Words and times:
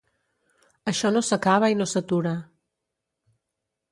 Això 0.91 1.09
no 1.17 1.21
s’acaba 1.27 1.69
i 1.75 1.77
no 1.83 1.87
s’atura. 1.93 2.33